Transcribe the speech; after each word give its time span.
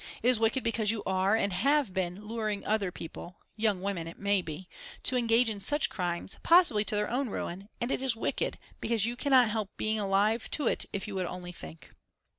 It 0.23 0.29
is 0.29 0.39
wicked 0.39 0.63
because 0.63 0.89
you 0.89 1.03
are, 1.05 1.35
and 1.35 1.53
have 1.53 1.93
been, 1.93 2.25
luring 2.27 2.65
other 2.65 2.91
people 2.91 3.37
young 3.55 3.83
women, 3.83 4.07
it 4.07 4.17
may 4.17 4.41
be 4.41 4.67
to 5.03 5.15
engage 5.15 5.47
in 5.47 5.61
such 5.61 5.91
crimes, 5.91 6.39
possibly 6.41 6.83
to 6.85 6.95
their 6.95 7.07
own 7.07 7.29
ruin; 7.29 7.69
and 7.79 7.91
it 7.91 8.01
is 8.01 8.15
wicked, 8.15 8.57
because 8.79 9.05
you 9.05 9.15
cannot 9.15 9.49
help 9.51 9.69
being 9.77 9.99
alive 9.99 10.49
to 10.49 10.65
it 10.65 10.87
if 10.91 11.07
you 11.07 11.13
would 11.13 11.27
only 11.27 11.51
think. 11.51 11.91